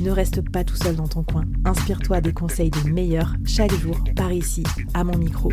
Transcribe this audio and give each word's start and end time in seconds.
Ne 0.00 0.10
reste 0.10 0.48
pas 0.50 0.64
tout 0.64 0.76
seul 0.76 0.96
dans 0.96 1.08
ton 1.08 1.22
coin. 1.22 1.44
Inspire-toi 1.64 2.20
des 2.20 2.32
conseils 2.32 2.70
des 2.70 2.90
meilleurs 2.90 3.34
chaque 3.44 3.74
jour 3.74 3.96
par 4.16 4.32
ici, 4.32 4.62
à 4.92 5.04
mon 5.04 5.16
micro. 5.16 5.52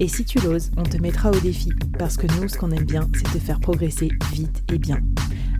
Et 0.00 0.08
si 0.08 0.24
tu 0.24 0.38
l'oses, 0.40 0.70
on 0.76 0.82
te 0.82 0.96
mettra 0.98 1.30
au 1.30 1.40
défi 1.40 1.70
parce 1.98 2.16
que 2.16 2.26
nous, 2.40 2.48
ce 2.48 2.56
qu'on 2.56 2.70
aime 2.70 2.84
bien, 2.84 3.08
c'est 3.14 3.24
te 3.32 3.38
faire 3.38 3.60
progresser 3.60 4.10
vite 4.32 4.62
et 4.72 4.78
bien. 4.78 5.00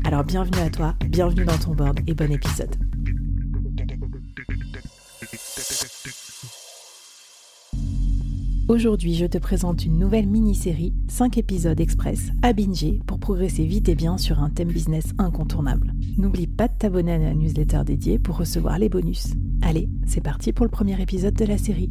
Alors 0.04 0.24
bienvenue 0.24 0.62
à 0.62 0.70
toi, 0.70 0.94
bienvenue 1.08 1.44
dans 1.44 1.58
ton 1.58 1.74
board 1.74 2.00
et 2.06 2.14
bon 2.14 2.30
épisode. 2.30 2.74
Aujourd'hui, 8.66 9.14
je 9.14 9.26
te 9.26 9.36
présente 9.36 9.84
une 9.84 9.98
nouvelle 9.98 10.26
mini-série, 10.26 10.94
5 11.08 11.36
épisodes 11.36 11.80
express 11.80 12.30
à 12.42 12.54
binger 12.54 13.00
pour 13.06 13.18
progresser 13.18 13.64
vite 13.64 13.90
et 13.90 13.94
bien 13.94 14.16
sur 14.16 14.40
un 14.40 14.48
thème 14.48 14.72
business 14.72 15.12
incontournable. 15.18 15.92
N'oublie 16.16 16.46
pas 16.46 16.68
de 16.68 16.74
t'abonner 16.78 17.12
à 17.12 17.18
la 17.18 17.34
newsletter 17.34 17.82
dédiée 17.84 18.18
pour 18.18 18.36
recevoir 18.36 18.78
les 18.78 18.88
bonus. 18.88 19.34
Allez, 19.62 19.88
c'est 20.06 20.20
parti 20.20 20.52
pour 20.52 20.64
le 20.64 20.70
premier 20.70 21.00
épisode 21.00 21.34
de 21.34 21.44
la 21.44 21.58
série. 21.58 21.90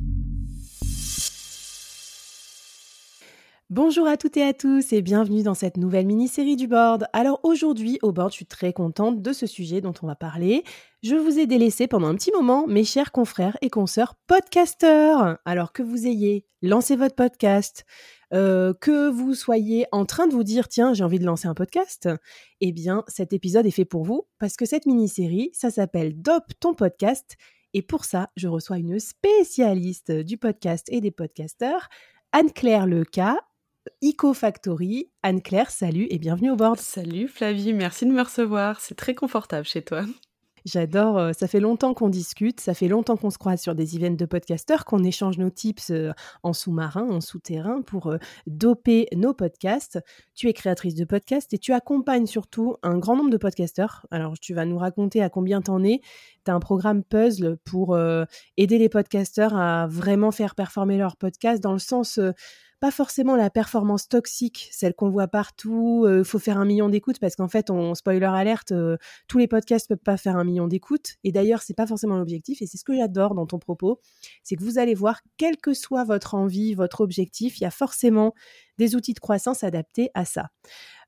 Bonjour 3.76 4.06
à 4.06 4.18
toutes 4.18 4.38
et 4.38 4.44
à 4.44 4.54
tous 4.54 4.94
et 4.94 5.02
bienvenue 5.02 5.42
dans 5.42 5.56
cette 5.56 5.78
nouvelle 5.78 6.06
mini-série 6.06 6.56
du 6.56 6.68
board. 6.68 7.08
Alors 7.12 7.40
aujourd'hui 7.42 7.98
au 8.04 8.12
board, 8.12 8.30
je 8.30 8.36
suis 8.36 8.46
très 8.46 8.72
contente 8.72 9.24
de 9.24 9.34
ce 9.34 9.48
sujet 9.48 9.82
dont 9.82 9.96
on 10.04 10.06
va 10.06 10.14
parler. 10.14 10.64
Je 11.02 11.16
vous 11.16 11.40
ai 11.40 11.48
délaissé 11.48 11.88
pendant 11.88 12.06
un 12.06 12.14
petit 12.14 12.32
moment, 12.32 12.68
mes 12.68 12.84
chers 12.84 13.12
confrères 13.12 13.58
et 13.64 13.72
consoeurs 13.72 14.14
podcasteurs. 14.28 15.40
Alors 15.44 15.74
que 15.74 15.82
vous 15.82 16.06
ayez 16.06 16.46
lancé 16.62 16.96
votre 16.96 17.16
podcast, 17.16 17.84
euh, 18.32 18.76
que 18.80 19.10
vous 19.10 19.34
soyez 19.34 19.88
en 19.92 20.06
train 20.06 20.28
de 20.28 20.34
vous 20.34 20.44
dire 20.44 20.68
tiens 20.68 20.94
j'ai 20.94 21.04
envie 21.04 21.18
de 21.18 21.26
lancer 21.26 21.48
un 21.48 21.56
podcast, 21.56 22.08
eh 22.62 22.72
bien 22.72 23.04
cet 23.08 23.34
épisode 23.34 23.66
est 23.66 23.72
fait 23.72 23.86
pour 23.86 24.04
vous 24.04 24.28
parce 24.38 24.56
que 24.56 24.68
cette 24.68 24.86
mini-série, 24.86 25.50
ça 25.52 25.72
s'appelle 25.72 26.22
Dop 26.22 26.44
ton 26.60 26.76
podcast 26.76 27.38
et 27.74 27.82
pour 27.82 28.06
ça, 28.06 28.30
je 28.38 28.48
reçois 28.48 28.78
une 28.78 29.00
spécialiste 29.00 30.12
du 30.12 30.38
podcast 30.38 30.86
et 30.92 31.02
des 31.02 31.10
podcasteurs, 31.10 31.90
Anne-Claire 32.34 32.86
Leca, 32.86 33.40
EcoFactory. 34.04 35.10
Anne-Claire, 35.24 35.72
salut 35.72 36.08
et 36.10 36.20
bienvenue 36.20 36.52
au 36.52 36.56
board. 36.56 36.80
Salut 36.80 37.28
Flavie, 37.28 37.74
merci 37.74 38.06
de 38.06 38.12
me 38.12 38.22
recevoir. 38.22 38.80
C'est 38.80 38.96
très 38.96 39.16
confortable 39.16 39.66
chez 39.66 39.82
toi. 39.82 40.06
J'adore, 40.66 41.18
euh, 41.18 41.34
ça 41.34 41.48
fait 41.48 41.60
longtemps 41.60 41.94
qu'on 41.94 42.08
discute, 42.08 42.62
ça 42.62 42.74
fait 42.74 42.88
longtemps 42.88 43.18
qu'on 43.18 43.30
se 43.30 43.38
croise 43.38 43.60
sur 43.60 43.76
des 43.76 43.98
events 43.98 44.16
de 44.16 44.26
podcasteurs, 44.26 44.86
qu'on 44.86 45.04
échange 45.04 45.38
nos 45.38 45.50
tips 45.50 45.90
euh, 45.92 46.14
en 46.42 46.54
sous-marin, 46.54 47.10
en 47.10 47.20
souterrain 47.20 47.82
pour 47.82 48.08
euh, 48.08 48.18
doper 48.48 49.08
nos 49.14 49.34
podcasts. 49.34 50.00
Tu 50.36 50.48
es 50.48 50.54
créatrice 50.54 50.96
de 50.96 51.04
podcasts 51.04 51.54
et 51.54 51.58
tu 51.58 51.74
accompagnes 51.74 52.28
surtout 52.28 52.78
un 52.82 52.98
grand 52.98 53.18
nombre 53.18 53.30
de 53.30 53.38
podcasteurs. 53.38 54.06
Alors 54.10 54.40
tu 54.40 54.54
vas 54.54 54.64
nous 54.64 54.78
raconter 54.78 55.22
à 55.22 55.30
combien 55.30 55.62
t'en 55.62 55.84
es. 55.84 56.00
Tu 56.46 56.52
as 56.52 56.54
un 56.54 56.62
programme 56.62 57.04
puzzle 57.04 57.58
pour 57.66 57.98
aider 58.58 58.78
les 58.78 58.90
podcasteurs 58.90 59.56
à 59.56 59.88
vraiment 59.88 60.32
faire 60.32 60.56
performer 60.56 60.98
leur 60.98 61.18
podcast 61.18 61.62
dans 61.62 61.74
le 61.74 61.80
sens 61.80 62.20
pas 62.84 62.92
forcément 62.92 63.38
la 63.38 63.50
performance 63.50 64.10
toxique, 64.10 64.68
celle 64.74 64.94
qu'on 64.94 65.10
voit 65.10 65.30
partout. 65.30 66.04
Il 66.06 66.10
euh, 66.10 66.24
faut 66.26 66.38
faire 66.38 66.58
un 66.58 66.66
million 66.66 66.90
d'écoutes 66.90 67.18
parce 67.18 67.38
qu'en 67.38 67.48
fait, 67.48 67.70
on 67.70 67.96
spoiler 67.96 68.26
alerte, 68.26 68.74
euh, 68.74 68.98
tous 69.30 69.38
les 69.38 69.48
podcasts 69.48 69.88
peuvent 69.88 70.04
pas 70.04 70.18
faire 70.18 70.36
un 70.36 70.44
million 70.44 70.68
d'écoutes. 70.68 71.14
Et 71.24 71.32
d'ailleurs, 71.32 71.62
c'est 71.62 71.76
pas 71.76 71.88
forcément 71.88 72.18
l'objectif. 72.18 72.62
Et 72.62 72.68
c'est 72.68 72.78
ce 72.78 72.84
que 72.84 72.94
j'adore 72.94 73.36
dans 73.36 73.46
ton 73.46 73.58
propos, 73.58 74.02
c'est 74.44 74.58
que 74.58 74.64
vous 74.66 74.80
allez 74.80 74.96
voir, 74.96 75.22
quelle 75.38 75.56
que 75.56 75.74
soit 75.74 76.04
votre 76.04 76.36
envie, 76.36 76.74
votre 76.74 77.00
objectif, 77.00 77.58
il 77.62 77.64
y 77.64 77.66
a 77.66 77.72
forcément 77.72 78.34
des 78.78 78.98
outils 78.98 79.14
de 79.14 79.22
croissance 79.22 79.64
adaptés 79.64 80.10
à 80.14 80.26
ça. 80.26 80.50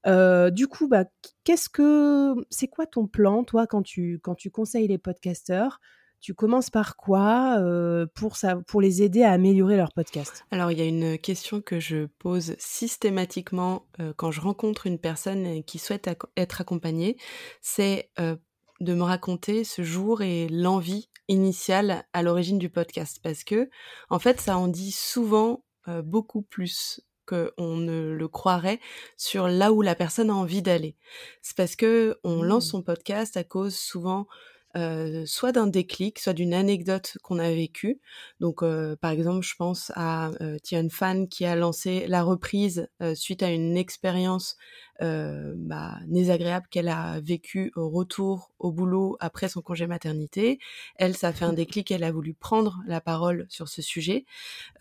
Euh, 0.07 0.51
du 0.51 0.67
coup, 0.67 0.87
bah, 0.87 1.03
qu'est-ce 1.43 1.67
que 1.67 2.35
c'est 2.49 2.69
quoi 2.69 2.85
ton 2.85 3.05
plan, 3.05 3.43
toi, 3.43 3.67
quand 3.67 3.81
tu 3.81 4.21
quand 4.23 4.35
tu 4.35 4.49
conseilles 4.49 4.87
les 4.87 4.97
podcasteurs 4.97 5.81
tu 6.25 6.33
commences 6.33 6.71
par 6.71 6.97
quoi 6.97 7.59
euh, 7.59 8.07
pour, 8.15 8.35
ça, 8.35 8.55
pour 8.65 8.81
les 8.81 9.03
aider 9.03 9.21
à 9.21 9.31
améliorer 9.31 9.77
leur 9.77 9.93
podcast? 9.93 10.43
Alors, 10.49 10.71
il 10.71 10.79
y 10.79 10.81
a 10.81 10.85
une 10.85 11.19
question 11.19 11.61
que 11.61 11.79
je 11.79 12.07
pose 12.17 12.55
systématiquement 12.57 13.85
euh, 13.99 14.11
quand 14.17 14.31
je 14.31 14.41
rencontre 14.41 14.87
une 14.87 14.97
personne 14.97 15.63
qui 15.65 15.77
souhaite 15.77 16.09
être 16.35 16.61
accompagnée, 16.61 17.15
c'est 17.61 18.09
euh, 18.19 18.35
de 18.79 18.95
me 18.95 19.03
raconter 19.03 19.63
ce 19.63 19.83
jour 19.83 20.23
et 20.23 20.47
l'envie 20.49 21.11
initiale 21.27 22.07
à 22.11 22.23
l'origine 22.23 22.57
du 22.57 22.71
podcast. 22.71 23.19
Parce 23.21 23.43
que, 23.43 23.69
en 24.09 24.17
fait, 24.17 24.41
ça 24.41 24.57
en 24.57 24.67
dit 24.67 24.91
souvent 24.91 25.63
beaucoup 26.03 26.41
plus 26.41 27.01
qu'on 27.27 27.75
ne 27.77 28.09
le 28.09 28.27
croirait 28.27 28.79
sur 29.15 29.47
là 29.47 29.71
où 29.71 29.83
la 29.83 29.93
personne 29.93 30.31
a 30.31 30.33
envie 30.33 30.63
d'aller. 30.63 30.95
C'est 31.43 31.55
parce 31.55 31.75
que 31.75 32.17
on 32.23 32.41
lance 32.41 32.65
mmh. 32.65 32.71
son 32.71 32.81
podcast 32.81 33.37
à 33.37 33.43
cause 33.43 33.75
souvent 33.75 34.25
euh, 34.75 35.23
soit 35.25 35.51
d'un 35.51 35.67
déclic, 35.67 36.19
soit 36.19 36.33
d'une 36.33 36.53
anecdote 36.53 37.17
qu'on 37.23 37.39
a 37.39 37.49
vécue. 37.49 38.01
Donc, 38.39 38.61
euh, 38.61 38.95
par 38.97 39.11
exemple, 39.11 39.45
je 39.45 39.55
pense 39.55 39.91
à 39.95 40.31
euh, 40.41 40.57
Tian 40.61 40.87
Fan 40.89 41.27
qui 41.29 41.45
a 41.45 41.55
lancé 41.55 42.05
la 42.07 42.23
reprise 42.23 42.87
euh, 43.01 43.15
suite 43.15 43.41
à 43.43 43.49
une 43.49 43.77
expérience 43.77 44.57
bah, 45.01 45.97
désagréable 46.07 46.67
qu'elle 46.71 46.87
a 46.87 47.19
vécue 47.19 47.69
au 47.75 47.89
retour 47.89 48.53
au 48.59 48.71
boulot 48.71 49.17
après 49.19 49.49
son 49.49 49.61
congé 49.61 49.87
maternité. 49.87 50.57
Elle, 50.95 51.17
ça 51.17 51.27
a 51.27 51.33
fait 51.33 51.43
un 51.43 51.51
déclic, 51.51 51.91
elle 51.91 52.05
a 52.05 52.13
voulu 52.13 52.33
prendre 52.33 52.79
la 52.87 53.01
parole 53.01 53.45
sur 53.49 53.67
ce 53.67 53.81
sujet. 53.81 54.23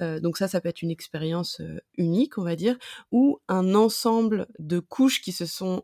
donc 0.01 0.37
ça, 0.37 0.47
ça 0.47 0.61
peut 0.61 0.69
être 0.69 0.83
une 0.83 0.93
expérience 0.93 1.61
unique, 1.99 2.39
on 2.39 2.45
va 2.45 2.55
dire, 2.55 2.79
ou 3.11 3.41
un 3.49 3.75
ensemble 3.75 4.47
de 4.61 4.79
couches 4.79 5.21
qui 5.21 5.33
se 5.33 5.47
sont 5.47 5.83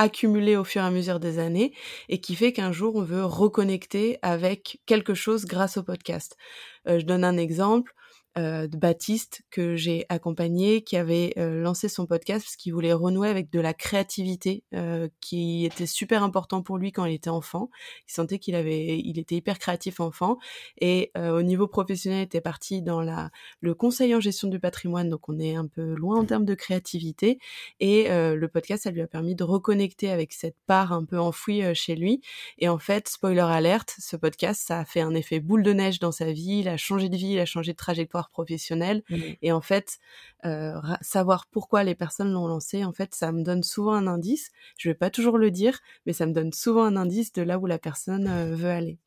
accumulé 0.00 0.56
au 0.56 0.64
fur 0.64 0.82
et 0.82 0.86
à 0.86 0.90
mesure 0.90 1.20
des 1.20 1.38
années 1.38 1.74
et 2.08 2.20
qui 2.20 2.34
fait 2.34 2.52
qu'un 2.52 2.72
jour 2.72 2.96
on 2.96 3.02
veut 3.02 3.24
reconnecter 3.24 4.18
avec 4.22 4.80
quelque 4.86 5.12
chose 5.14 5.44
grâce 5.44 5.76
au 5.76 5.82
podcast. 5.82 6.36
Euh, 6.88 6.98
je 6.98 7.04
donne 7.04 7.22
un 7.22 7.36
exemple. 7.36 7.92
Euh, 8.38 8.68
de 8.68 8.76
Baptiste 8.76 9.42
que 9.50 9.74
j'ai 9.74 10.06
accompagné, 10.08 10.82
qui 10.82 10.96
avait 10.96 11.34
euh, 11.36 11.62
lancé 11.62 11.88
son 11.88 12.06
podcast 12.06 12.44
parce 12.44 12.54
qu'il 12.54 12.72
voulait 12.72 12.92
renouer 12.92 13.28
avec 13.28 13.50
de 13.50 13.58
la 13.58 13.74
créativité 13.74 14.62
euh, 14.72 15.08
qui 15.20 15.64
était 15.64 15.86
super 15.86 16.22
important 16.22 16.62
pour 16.62 16.78
lui 16.78 16.92
quand 16.92 17.04
il 17.06 17.12
était 17.12 17.28
enfant. 17.28 17.70
Il 18.08 18.12
sentait 18.12 18.38
qu'il 18.38 18.54
avait, 18.54 19.00
il 19.00 19.18
était 19.18 19.34
hyper 19.34 19.58
créatif 19.58 19.98
enfant 19.98 20.38
et 20.80 21.10
au 21.16 21.42
niveau 21.42 21.66
professionnel, 21.66 22.20
il 22.20 22.22
était 22.22 22.40
parti 22.40 22.82
dans 22.82 23.00
la 23.00 23.30
le 23.60 23.74
conseil 23.74 24.14
en 24.14 24.20
gestion 24.20 24.48
du 24.48 24.60
patrimoine, 24.60 25.08
donc 25.10 25.28
on 25.28 25.38
est 25.40 25.56
un 25.56 25.66
peu 25.66 25.94
loin 25.94 26.20
en 26.20 26.24
termes 26.24 26.44
de 26.44 26.54
créativité 26.54 27.38
et 27.80 28.08
le 28.08 28.46
podcast, 28.46 28.84
ça 28.84 28.90
lui 28.90 29.00
a 29.02 29.06
permis 29.06 29.34
de 29.34 29.44
reconnecter 29.44 30.10
avec 30.10 30.32
cette 30.32 30.56
part 30.66 30.92
un 30.92 31.04
peu 31.04 31.18
enfouie 31.18 31.62
chez 31.74 31.96
lui. 31.96 32.22
Et 32.58 32.68
en 32.68 32.78
fait, 32.78 33.08
spoiler 33.08 33.40
alerte, 33.40 33.96
ce 33.98 34.16
podcast, 34.16 34.62
ça 34.66 34.80
a 34.80 34.84
fait 34.84 35.00
un 35.00 35.14
effet 35.14 35.40
boule 35.40 35.62
de 35.62 35.72
neige 35.72 35.98
dans 35.98 36.12
sa 36.12 36.32
vie. 36.32 36.60
Il 36.60 36.68
a 36.68 36.76
changé 36.76 37.08
de 37.08 37.16
vie, 37.16 37.32
il 37.32 37.40
a 37.40 37.46
changé 37.46 37.72
de 37.72 37.76
trajectoire 37.76 38.20
professionnel. 38.30 39.02
Mmh. 39.10 39.16
Et 39.42 39.52
en 39.52 39.60
fait, 39.60 39.98
euh, 40.44 40.74
savoir 41.00 41.46
pourquoi 41.50 41.84
les 41.84 41.94
personnes 41.94 42.32
l'ont 42.32 42.46
lancé, 42.46 42.84
en 42.84 42.92
fait, 42.92 43.14
ça 43.14 43.32
me 43.32 43.42
donne 43.42 43.62
souvent 43.62 43.94
un 43.94 44.06
indice. 44.06 44.50
Je 44.78 44.88
vais 44.88 44.94
pas 44.94 45.10
toujours 45.10 45.38
le 45.38 45.50
dire, 45.50 45.80
mais 46.06 46.12
ça 46.12 46.26
me 46.26 46.32
donne 46.32 46.52
souvent 46.52 46.84
un 46.84 46.96
indice 46.96 47.32
de 47.32 47.42
là 47.42 47.58
où 47.58 47.66
la 47.66 47.78
personne 47.78 48.26
euh, 48.28 48.54
veut 48.54 48.70
aller. 48.70 48.98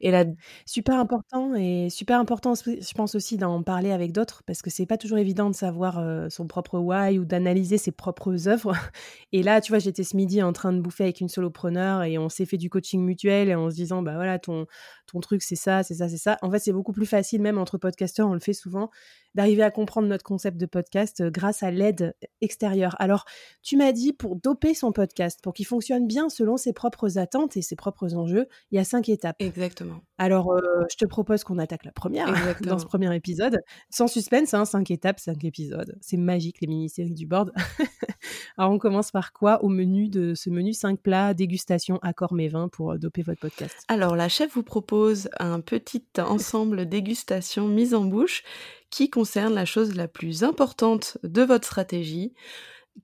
Et 0.00 0.10
là, 0.10 0.24
super 0.66 0.98
important 0.98 1.54
et 1.54 1.88
super 1.90 2.18
important, 2.18 2.54
je 2.54 2.92
pense 2.94 3.14
aussi 3.14 3.36
d'en 3.36 3.62
parler 3.62 3.90
avec 3.90 4.12
d'autres 4.12 4.42
parce 4.46 4.62
que 4.62 4.70
c'est 4.70 4.86
pas 4.86 4.96
toujours 4.98 5.18
évident 5.18 5.50
de 5.50 5.54
savoir 5.54 6.02
son 6.30 6.46
propre 6.46 6.78
why 6.78 7.18
ou 7.18 7.24
d'analyser 7.24 7.78
ses 7.78 7.92
propres 7.92 8.48
œuvres. 8.48 8.72
Et 9.32 9.42
là, 9.42 9.60
tu 9.60 9.72
vois, 9.72 9.78
j'étais 9.78 10.04
ce 10.04 10.16
midi 10.16 10.42
en 10.42 10.52
train 10.52 10.72
de 10.72 10.80
bouffer 10.80 11.04
avec 11.04 11.20
une 11.20 11.28
solopreneur 11.28 12.02
et 12.02 12.18
on 12.18 12.28
s'est 12.28 12.46
fait 12.46 12.56
du 12.56 12.68
coaching 12.70 13.02
mutuel 13.02 13.48
et 13.48 13.54
en 13.54 13.70
se 13.70 13.74
disant, 13.74 14.02
bah 14.02 14.14
voilà, 14.14 14.38
ton, 14.38 14.66
ton 15.06 15.20
truc, 15.20 15.42
c'est 15.42 15.56
ça, 15.56 15.82
c'est 15.82 15.94
ça, 15.94 16.08
c'est 16.08 16.16
ça. 16.16 16.38
En 16.42 16.50
fait, 16.50 16.58
c'est 16.58 16.72
beaucoup 16.72 16.92
plus 16.92 17.06
facile, 17.06 17.40
même 17.42 17.58
entre 17.58 17.78
podcasteurs, 17.78 18.28
on 18.28 18.34
le 18.34 18.40
fait 18.40 18.52
souvent, 18.52 18.90
d'arriver 19.34 19.62
à 19.62 19.70
comprendre 19.70 20.08
notre 20.08 20.24
concept 20.24 20.56
de 20.56 20.66
podcast 20.66 21.22
grâce 21.30 21.62
à 21.62 21.70
l'aide 21.70 22.14
extérieure. 22.40 22.96
Alors, 22.98 23.24
tu 23.62 23.76
m'as 23.76 23.92
dit 23.92 24.12
pour 24.12 24.36
doper 24.36 24.74
son 24.74 24.92
podcast, 24.92 25.40
pour 25.42 25.52
qu'il 25.52 25.66
fonctionne 25.66 26.06
bien 26.06 26.28
selon 26.28 26.56
ses 26.56 26.72
propres 26.72 27.18
attentes 27.18 27.56
et 27.56 27.62
ses 27.62 27.76
propres 27.76 28.14
enjeux, 28.14 28.46
il 28.70 28.76
y 28.76 28.78
a 28.78 28.84
cinq 28.84 29.08
étapes. 29.08 29.36
Exactement. 29.50 30.00
Alors, 30.18 30.52
euh, 30.52 30.60
je 30.90 30.96
te 30.96 31.04
propose 31.04 31.44
qu'on 31.44 31.58
attaque 31.58 31.84
la 31.84 31.92
première 31.92 32.32
dans 32.62 32.78
ce 32.78 32.86
premier 32.86 33.14
épisode. 33.14 33.58
Sans 33.90 34.08
suspense, 34.08 34.54
hein, 34.54 34.64
cinq 34.64 34.90
étapes, 34.90 35.18
cinq 35.18 35.44
épisodes. 35.44 35.96
C'est 36.00 36.16
magique, 36.16 36.60
les 36.60 36.66
mini-séries 36.66 37.14
du 37.14 37.26
board. 37.26 37.52
Alors, 38.58 38.70
on 38.72 38.78
commence 38.78 39.10
par 39.10 39.32
quoi 39.32 39.62
au 39.64 39.68
menu 39.68 40.08
de 40.08 40.34
ce 40.34 40.50
menu 40.50 40.72
cinq 40.72 41.00
plats, 41.00 41.34
dégustation, 41.34 41.98
accord 42.02 42.34
mes 42.34 42.48
vins 42.48 42.68
pour 42.68 42.92
euh, 42.92 42.98
doper 42.98 43.22
votre 43.22 43.40
podcast? 43.40 43.76
Alors, 43.88 44.16
la 44.16 44.28
chef 44.28 44.54
vous 44.54 44.62
propose 44.62 45.28
un 45.38 45.60
petit 45.60 46.04
ensemble 46.18 46.86
dégustation 46.88 47.68
mise 47.68 47.94
en 47.94 48.04
bouche 48.04 48.42
qui 48.90 49.08
concerne 49.08 49.54
la 49.54 49.64
chose 49.64 49.94
la 49.94 50.08
plus 50.08 50.44
importante 50.44 51.18
de 51.22 51.42
votre 51.42 51.66
stratégie, 51.66 52.34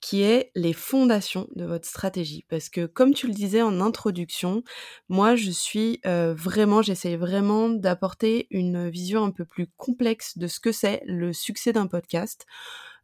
qui 0.00 0.22
est 0.22 0.50
les 0.54 0.72
fondations 0.72 1.48
de 1.56 1.64
votre 1.64 1.86
stratégie. 1.86 2.44
Parce 2.48 2.68
que 2.68 2.86
comme 2.86 3.14
tu 3.14 3.26
le 3.26 3.34
disais 3.34 3.62
en 3.62 3.80
introduction, 3.80 4.62
moi 5.08 5.36
je 5.36 5.50
suis 5.50 6.00
vraiment, 6.04 6.82
j'essaie 6.82 7.16
vraiment 7.16 7.68
d'apporter 7.68 8.46
une 8.50 8.88
vision 8.88 9.24
un 9.24 9.30
peu 9.30 9.44
plus 9.44 9.66
complexe 9.76 10.38
de 10.38 10.46
ce 10.46 10.60
que 10.60 10.72
c'est 10.72 11.02
le 11.06 11.32
succès 11.32 11.72
d'un 11.72 11.86
podcast 11.86 12.46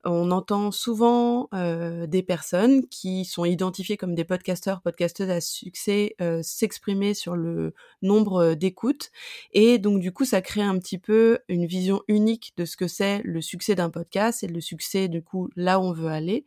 on 0.05 0.31
entend 0.31 0.73
souvent 0.73 1.49
euh, 1.55 2.07
des 2.07 2.23
personnes 2.23 2.87
qui 2.89 3.25
sont 3.25 3.45
identifiées 3.45 3.97
comme 3.97 4.15
des 4.15 4.25
podcasteurs, 4.25 4.81
podcasteuses 4.81 5.31
à 5.31 5.41
succès 5.41 6.17
euh, 6.21 6.41
s'exprimer 6.43 7.15
sur 7.15 7.37
le 7.37 7.75
nombre 8.03 8.43
euh, 8.43 8.55
d'écoutes. 8.55 9.11
Et 9.53 9.79
donc 9.79 10.01
du 10.01 10.13
coup, 10.13 10.25
ça 10.25 10.43
crée 10.43 10.63
un 10.63 10.79
petit 10.79 10.99
peu 10.99 11.39
une 11.49 11.67
vision 11.67 12.03
unique 12.09 12.53
de 12.57 12.65
ce 12.65 12.77
que 12.77 12.89
c'est 12.89 13.21
le 13.25 13.41
succès 13.41 13.75
d'un 13.75 13.91
podcast 13.91 14.43
et 14.43 14.49
le 14.49 14.61
succès 14.61 15.09
du 15.09 15.23
coup 15.23 15.51
là 15.55 15.79
où 15.79 15.85
on 15.85 15.93
veut 15.93 16.11
aller. 16.11 16.47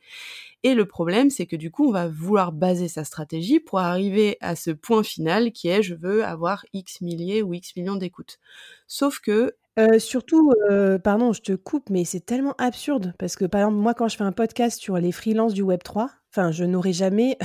Et 0.64 0.74
le 0.74 0.86
problème, 0.86 1.30
c'est 1.30 1.46
que 1.46 1.56
du 1.56 1.72
coup, 1.72 1.88
on 1.88 1.92
va 1.92 2.08
vouloir 2.08 2.52
baser 2.52 2.88
sa 2.88 3.04
stratégie 3.04 3.60
pour 3.60 3.80
arriver 3.80 4.38
à 4.42 4.56
ce 4.56 4.72
point 4.72 5.04
final 5.04 5.52
qui 5.52 5.68
est 5.70 5.84
je 5.84 5.96
veux 5.96 6.26
avoir 6.26 6.66
X 6.74 7.02
milliers 7.02 7.42
ou 7.42 7.54
X 7.54 7.76
millions 7.76 7.96
d'écoutes. 7.96 8.40
Sauf 8.88 9.20
que 9.20 9.56
euh, 9.80 10.00
surtout, 10.00 10.54
euh, 10.70 10.98
pardon, 10.98 11.34
je 11.34 11.42
te 11.42 11.52
coupe, 11.54 11.90
mais 11.90 12.06
c'est 12.06 12.26
tellement 12.26 12.56
absurde 12.58 13.14
parce 13.20 13.36
que, 13.36 13.46
par 13.46 13.62
exemple, 13.62 13.78
moi, 13.78 13.94
quand 13.94 14.08
je 14.08 14.18
fais 14.18 14.24
un 14.24 14.32
podcast 14.32 14.80
sur 14.80 14.98
les 14.98 15.12
freelances 15.12 15.54
du 15.54 15.62
Web 15.62 15.84
3, 15.84 16.12
Enfin, 16.38 16.52
je 16.52 16.66
n'aurais 16.66 16.92
jamais 16.92 17.38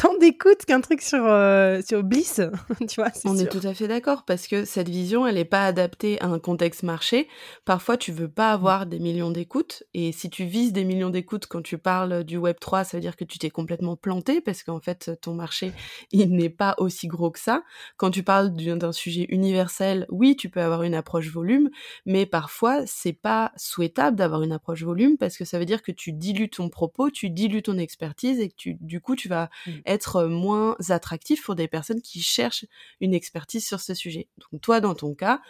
autant 0.00 0.16
d'écoute 0.18 0.64
qu'un 0.66 0.80
truc 0.80 1.02
sur, 1.02 1.26
euh, 1.26 1.80
sur 1.86 2.02
Bliss, 2.02 2.40
tu 2.88 3.00
vois. 3.00 3.10
On 3.24 3.36
est 3.36 3.50
tout 3.50 3.66
à 3.66 3.74
fait 3.74 3.88
d'accord 3.88 4.24
parce 4.24 4.46
que 4.46 4.64
cette 4.64 4.88
vision, 4.88 5.26
elle 5.26 5.34
n'est 5.34 5.44
pas 5.44 5.66
adaptée 5.66 6.20
à 6.20 6.26
un 6.26 6.38
contexte 6.38 6.82
marché. 6.82 7.28
Parfois, 7.64 7.96
tu 7.96 8.12
veux 8.12 8.28
pas 8.28 8.52
avoir 8.52 8.86
des 8.86 8.98
millions 8.98 9.30
d'écoutes 9.30 9.82
et 9.92 10.12
si 10.12 10.30
tu 10.30 10.44
vises 10.44 10.72
des 10.72 10.84
millions 10.84 11.10
d'écoutes 11.10 11.46
quand 11.46 11.62
tu 11.62 11.76
parles 11.76 12.24
du 12.24 12.36
Web 12.36 12.56
3, 12.60 12.84
ça 12.84 12.96
veut 12.96 13.00
dire 13.00 13.16
que 13.16 13.24
tu 13.24 13.38
t'es 13.38 13.50
complètement 13.50 13.96
planté 13.96 14.40
parce 14.40 14.62
qu'en 14.62 14.80
fait, 14.80 15.10
ton 15.20 15.34
marché, 15.34 15.72
il 16.12 16.34
n'est 16.34 16.50
pas 16.50 16.74
aussi 16.78 17.06
gros 17.06 17.30
que 17.30 17.40
ça. 17.40 17.62
Quand 17.96 18.10
tu 18.10 18.22
parles 18.22 18.54
d'un 18.54 18.92
sujet 18.92 19.26
universel, 19.28 20.06
oui, 20.08 20.36
tu 20.36 20.48
peux 20.48 20.60
avoir 20.60 20.82
une 20.82 20.94
approche 20.94 21.30
volume, 21.30 21.68
mais 22.06 22.26
parfois, 22.26 22.86
c'est 22.86 23.12
pas 23.12 23.52
souhaitable 23.56 24.16
d'avoir 24.16 24.42
une 24.42 24.52
approche 24.52 24.82
volume 24.82 25.18
parce 25.18 25.36
que 25.36 25.44
ça 25.44 25.58
veut 25.58 25.66
dire 25.66 25.82
que 25.82 25.92
tu 25.92 26.12
dilues 26.12 26.50
ton 26.50 26.68
propos, 26.70 27.10
tu 27.10 27.28
dilues 27.28 27.62
ton 27.62 27.76
expertise 27.76 28.40
et 28.40 28.48
que 28.48 28.56
tu, 28.56 28.76
du 28.80 29.00
coup, 29.00 29.14
tu 29.14 29.28
vas 29.28 29.50
mmh. 29.66 29.70
Être 29.90 30.24
moins 30.24 30.76
attractif 30.88 31.44
pour 31.44 31.54
des 31.54 31.68
personnes 31.68 32.00
qui 32.00 32.20
cherchent 32.20 32.64
une 33.00 33.14
expertise 33.14 33.66
sur 33.66 33.80
ce 33.80 33.94
sujet. 33.94 34.28
Donc 34.38 34.60
toi, 34.60 34.80
dans 34.80 34.94
ton 34.94 35.14
cas, 35.14 35.40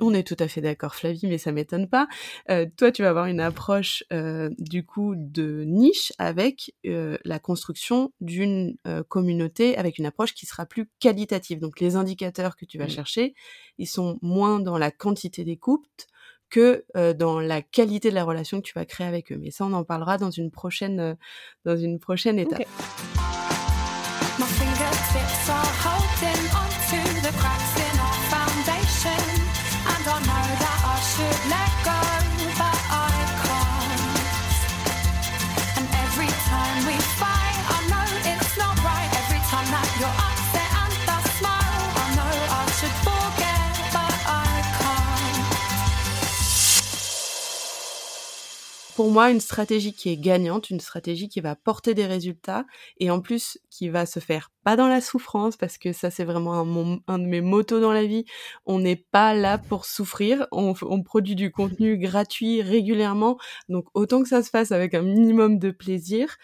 on 0.00 0.14
est 0.14 0.26
tout 0.26 0.36
à 0.38 0.48
fait 0.48 0.62
d'accord, 0.62 0.94
Flavie, 0.94 1.26
mais 1.26 1.36
ça 1.36 1.52
m'étonne 1.52 1.88
pas. 1.88 2.08
toi, 2.78 2.90
tu 2.90 3.02
vas 3.02 3.10
avoir 3.10 3.26
une 3.26 3.40
approche 3.40 4.02
du 4.58 4.86
coup 4.86 5.14
de 5.14 5.64
niche 5.66 6.10
avec 6.16 6.74
la 6.84 7.38
construction 7.38 8.10
d'une 8.22 8.76
communauté 9.08 9.76
avec 9.76 9.98
une 9.98 10.06
approche 10.06 10.32
qui 10.32 10.46
sera 10.46 10.64
plus 10.64 10.88
qualitative. 11.00 11.60
Donc 11.60 11.80
les 11.80 11.96
indicateurs 11.96 12.56
que 12.56 12.64
tu 12.64 12.78
vas 12.78 12.86
mmh. 12.86 12.90
chercher, 12.90 13.34
ils 13.76 13.86
sont 13.86 14.18
moins 14.22 14.58
dans 14.58 14.78
la 14.78 14.90
quantité 14.90 15.44
d'écoute, 15.44 16.08
que 16.54 16.84
euh, 16.96 17.14
dans 17.14 17.40
la 17.40 17.62
qualité 17.62 18.10
de 18.10 18.14
la 18.14 18.22
relation 18.22 18.60
que 18.60 18.66
tu 18.66 18.74
vas 18.74 18.84
créer 18.84 19.06
avec 19.06 19.32
eux. 19.32 19.38
Mais 19.38 19.50
ça, 19.50 19.64
on 19.66 19.72
en 19.72 19.82
parlera 19.82 20.18
dans 20.18 20.30
une 20.30 20.52
prochaine, 20.52 21.00
euh, 21.00 21.14
dans 21.64 21.76
une 21.76 21.98
prochaine 21.98 22.38
étape. 22.38 22.60
Okay. 22.60 23.03
Pour 48.96 49.10
moi 49.10 49.30
une 49.30 49.40
stratégie 49.40 49.92
qui 49.92 50.10
est 50.10 50.16
gagnante, 50.16 50.70
une 50.70 50.80
stratégie 50.80 51.28
qui 51.28 51.40
va 51.40 51.56
porter 51.56 51.94
des 51.94 52.06
résultats 52.06 52.64
et 52.98 53.10
en 53.10 53.20
plus 53.20 53.58
qui 53.70 53.88
va 53.88 54.06
se 54.06 54.20
faire 54.20 54.50
pas 54.62 54.76
dans 54.76 54.88
la 54.88 55.00
souffrance 55.00 55.56
parce 55.56 55.78
que 55.78 55.92
ça 55.92 56.10
c'est 56.10 56.24
vraiment 56.24 57.00
un, 57.06 57.18
de 57.18 57.24
mes 57.24 57.40
motos 57.40 57.80
dans 57.80 57.92
la 57.92 58.06
vie. 58.06 58.24
On 58.66 58.78
n'est 58.78 58.96
pas 58.96 59.34
là 59.34 59.58
pour 59.58 59.84
souffrir, 59.84 60.46
on, 60.52 60.74
produit 61.02 61.34
du 61.34 61.50
contenu 61.50 61.98
gratuit 61.98 62.62
régulièrement, 62.62 63.38
donc 63.68 63.86
autant 63.94 64.22
que 64.22 64.28
ça 64.28 64.42
se 64.42 64.50
fasse 64.50 64.72
avec 64.72 64.94
un 64.94 65.02
minimum 65.02 65.58
de 65.58 65.70
plaisir. 65.70 66.36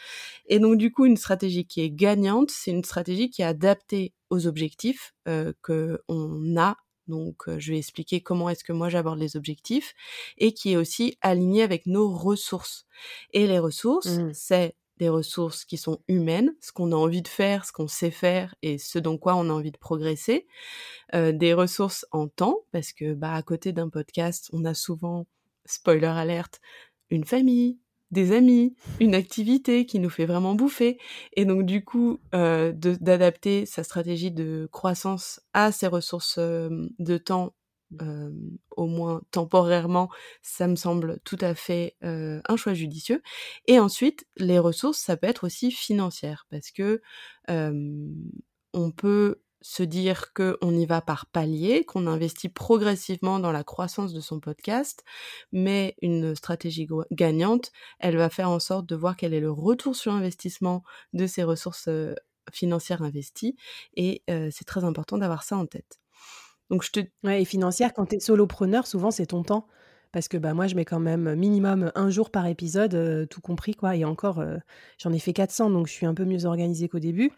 Et 0.47 0.59
donc 0.59 0.77
du 0.77 0.91
coup 0.91 1.07
une 1.07 1.17
stratégie 1.17 1.67
qui 1.67 1.81
est 1.83 1.91
gagnante, 1.91 2.51
c'est 2.51 2.73
une 2.73 2.85
stratégie 2.85 3.31
qui 3.31 3.43
est 3.43 3.47
adaptée 3.47 4.13
aux 4.29 4.47
objectifs 4.47 5.15
euh, 5.29 5.53
que 5.63 6.01
on 6.09 6.57
a 6.57 6.77
donc 7.11 7.43
je 7.59 7.73
vais 7.73 7.79
expliquer 7.79 8.21
comment 8.21 8.49
est-ce 8.49 8.65
que 8.65 8.73
moi 8.73 8.89
j'aborde 8.89 9.19
les 9.19 9.37
objectifs 9.37 9.95
et 10.39 10.55
qui 10.55 10.73
est 10.73 10.77
aussi 10.77 11.19
aligné 11.21 11.63
avec 11.63 11.87
nos 11.87 12.11
ressources. 12.11 12.87
Et 13.33 13.47
les 13.47 13.59
ressources, 13.59 14.19
mmh. 14.19 14.31
c'est 14.33 14.75
des 14.99 15.09
ressources 15.09 15.65
qui 15.65 15.79
sont 15.79 16.01
humaines, 16.09 16.55
ce 16.61 16.73
qu'on 16.73 16.93
a 16.93 16.95
envie 16.95 17.23
de 17.23 17.29
faire, 17.29 17.65
ce 17.65 17.73
qu'on 17.73 17.89
sait 17.89 18.11
faire 18.11 18.55
et 18.63 18.77
ce 18.77 18.99
dans 18.99 19.17
quoi 19.17 19.35
on 19.35 19.49
a 19.49 19.53
envie 19.53 19.73
de 19.73 19.79
progresser. 19.79 20.47
des 21.13 21.55
ressources 21.55 22.07
en 22.13 22.29
temps, 22.29 22.59
parce 22.71 22.93
que 22.93 23.15
bah 23.15 23.35
à 23.35 23.43
côté 23.43 23.73
d'un 23.73 23.89
podcast, 23.89 24.51
on 24.53 24.65
a 24.67 24.75
souvent, 24.75 25.27
spoiler 25.65 26.07
alerte, 26.07 26.61
une 27.09 27.25
famille, 27.25 27.79
des 28.11 28.33
amis, 28.33 28.75
une 29.01 29.15
activité 29.15 29.87
qui 29.87 29.99
nous 29.99 30.11
fait 30.11 30.27
vraiment 30.27 30.55
bouffer. 30.55 30.99
Et 31.35 31.45
donc 31.45 31.65
du 31.65 31.85
coup, 31.85 32.21
euh, 32.35 32.73
d'adapter 32.73 33.67
sa 33.67 33.85
stratégie 33.85 34.31
de 34.31 34.69
croissance 34.73 35.41
à 35.53 35.73
ses 35.73 35.87
ressources 35.87 36.37
euh, 36.39 36.89
de 36.99 37.19
temps, 37.19 37.55
euh, 38.03 38.31
au 38.77 38.87
moins 38.87 39.23
temporairement, 39.31 40.11
ça 40.43 40.67
me 40.67 40.77
semble 40.77 41.21
tout 41.25 41.39
à 41.41 41.55
fait 41.55 41.97
un 42.03 42.57
choix 42.57 42.75
judicieux. 42.75 43.23
Et 43.67 43.79
ensuite, 43.79 44.27
les 44.37 44.59
ressources, 44.59 44.99
ça 44.99 45.17
peut 45.17 45.27
être 45.27 45.45
aussi 45.45 45.71
financière, 45.71 46.47
parce 46.51 46.71
que 46.71 47.01
on 48.73 48.93
peut 48.93 49.41
se 49.63 49.83
dire 49.83 50.33
qu'on 50.33 50.75
y 50.75 50.87
va 50.87 51.01
par 51.01 51.27
palier, 51.27 51.85
qu'on 51.85 52.07
investit 52.07 52.49
progressivement 52.49 53.39
dans 53.39 53.53
la 53.53 53.65
croissance 53.65 54.13
de 54.13 54.21
son 54.21 54.41
podcast, 54.41 55.05
mais 55.53 55.97
une 56.01 56.35
stratégie 56.35 56.89
gagnante, 57.11 57.71
elle 57.99 58.17
va 58.17 58.31
faire 58.31 58.51
en 58.51 58.59
sorte 58.59 58.87
de 58.87 58.97
voir 58.97 59.17
quel 59.17 59.35
est 59.35 59.41
le 59.41 59.51
retour 59.51 59.95
sur 59.97 60.13
investissement 60.13 60.83
de 61.13 61.27
ses 61.27 61.43
ressources 61.43 61.89
euh, 61.89 62.15
financières 62.53 63.03
investies, 63.03 63.57
et 63.95 64.23
euh, 64.31 64.49
c'est 64.51 64.65
très 64.65 64.85
important 64.85 65.19
d'avoir 65.19 65.43
ça 65.43 65.57
en 65.57 65.67
tête. 65.67 66.01
Donc 66.71 66.83
je 66.83 66.91
te... 66.91 67.01
Et 67.29 67.45
financière, 67.45 67.93
quand 67.93 68.07
tu 68.07 68.17
es 68.17 68.21
solopreneur, 68.21 68.87
souvent 68.87 69.11
c'est 69.11 69.27
ton 69.27 69.43
temps. 69.43 69.67
Parce 70.13 70.27
que 70.27 70.37
bah, 70.37 70.55
moi, 70.55 70.67
je 70.67 70.75
mets 70.75 70.85
quand 70.85 70.99
même 70.99 71.37
minimum 71.37 71.93
un 71.95 72.11
jour 72.11 72.31
par 72.31 72.49
épisode, 72.49 72.95
euh, 72.95 73.27
tout 73.27 73.41
compris, 73.41 73.77
quoi. 73.77 73.95
Et 73.95 74.05
encore, 74.05 74.43
j'en 74.99 75.13
ai 75.13 75.21
fait 75.21 75.33
400, 75.33 75.71
donc 75.71 75.87
je 75.87 75.93
suis 75.93 76.05
un 76.05 76.15
peu 76.15 76.25
mieux 76.25 76.47
organisée 76.47 76.89
qu'au 76.89 76.99
début. 76.99 77.31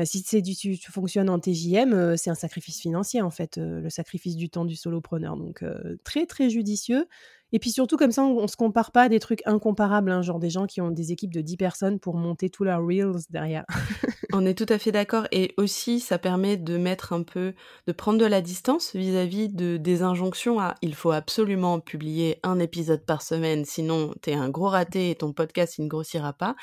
Bah, 0.00 0.06
si 0.06 0.40
du, 0.40 0.56
tu, 0.56 0.78
fonctionnes 0.90 1.28
en 1.28 1.38
TJM, 1.38 2.16
c'est 2.16 2.30
un 2.30 2.34
sacrifice 2.34 2.80
financier 2.80 3.20
en 3.20 3.28
fait, 3.28 3.58
le 3.58 3.90
sacrifice 3.90 4.34
du 4.34 4.48
temps 4.48 4.64
du 4.64 4.74
solopreneur. 4.74 5.36
Donc 5.36 5.62
très 6.04 6.24
très 6.24 6.48
judicieux. 6.48 7.06
Et 7.52 7.58
puis 7.58 7.70
surtout 7.70 7.96
comme 7.96 8.12
ça, 8.12 8.22
on, 8.22 8.42
ne 8.42 8.46
se 8.46 8.56
compare 8.56 8.92
pas 8.92 9.02
à 9.02 9.08
des 9.08 9.20
trucs 9.20 9.42
incomparables, 9.46 10.10
hein, 10.10 10.22
genre 10.22 10.38
des 10.38 10.50
gens 10.50 10.66
qui 10.66 10.80
ont 10.80 10.90
des 10.90 11.12
équipes 11.12 11.32
de 11.32 11.40
10 11.40 11.56
personnes 11.56 12.00
pour 12.00 12.16
monter 12.16 12.50
tous 12.50 12.64
leurs 12.64 12.84
reels 12.84 13.22
derrière. 13.30 13.64
on 14.32 14.46
est 14.46 14.54
tout 14.54 14.72
à 14.72 14.78
fait 14.78 14.92
d'accord. 14.92 15.26
Et 15.32 15.54
aussi, 15.56 16.00
ça 16.00 16.18
permet 16.18 16.56
de 16.56 16.76
mettre 16.76 17.12
un 17.12 17.22
peu, 17.22 17.54
de 17.86 17.92
prendre 17.92 18.18
de 18.18 18.26
la 18.26 18.40
distance 18.40 18.94
vis-à-vis 18.94 19.48
de 19.48 19.76
des 19.76 20.02
injonctions 20.02 20.60
à 20.60 20.74
il 20.82 20.94
faut 20.94 21.10
absolument 21.10 21.80
publier 21.80 22.38
un 22.42 22.58
épisode 22.58 23.04
par 23.04 23.22
semaine, 23.22 23.64
sinon 23.64 24.14
t'es 24.20 24.34
un 24.34 24.48
gros 24.48 24.68
raté 24.68 25.10
et 25.10 25.14
ton 25.14 25.32
podcast 25.32 25.78
il 25.78 25.84
ne 25.84 25.88
grossira 25.88 26.32
pas. 26.32 26.54